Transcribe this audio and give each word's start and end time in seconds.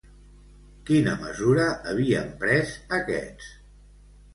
Quina 0.87 1.13
mesura 1.25 1.67
havien 1.95 2.35
pres 2.43 2.77
aquests? 3.03 3.57